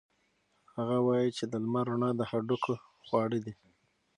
[0.75, 2.73] هغه وایي چې د لمر رڼا د هډوکو
[3.05, 3.53] خواړه دي.